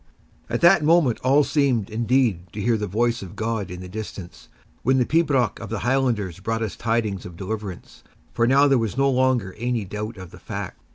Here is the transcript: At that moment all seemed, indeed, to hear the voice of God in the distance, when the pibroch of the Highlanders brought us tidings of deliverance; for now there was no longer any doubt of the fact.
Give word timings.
At 0.49 0.61
that 0.61 0.83
moment 0.83 1.19
all 1.19 1.43
seemed, 1.43 1.91
indeed, 1.91 2.51
to 2.53 2.59
hear 2.59 2.75
the 2.75 2.87
voice 2.87 3.21
of 3.21 3.35
God 3.35 3.69
in 3.69 3.81
the 3.81 3.87
distance, 3.87 4.49
when 4.81 4.97
the 4.97 5.05
pibroch 5.05 5.59
of 5.59 5.69
the 5.69 5.77
Highlanders 5.85 6.39
brought 6.39 6.63
us 6.63 6.75
tidings 6.75 7.23
of 7.23 7.37
deliverance; 7.37 8.03
for 8.33 8.47
now 8.47 8.67
there 8.67 8.79
was 8.79 8.97
no 8.97 9.11
longer 9.11 9.53
any 9.59 9.85
doubt 9.85 10.17
of 10.17 10.31
the 10.31 10.39
fact. 10.39 10.79